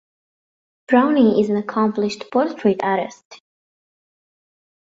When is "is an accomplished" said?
1.39-2.31